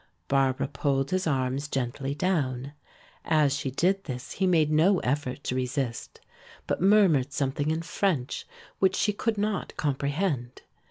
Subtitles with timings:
[0.27, 2.73] Barbara pulled his arms gently down.
[3.23, 6.19] As she did this he made no effort to resist,
[6.65, 8.47] but murmured something in French
[8.79, 10.63] which she could not comprehend.